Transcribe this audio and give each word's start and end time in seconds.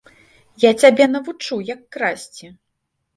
Я 0.63 0.69
цябе 0.83 1.05
навучу, 1.15 1.59
як 1.67 1.81
красці! 1.97 2.51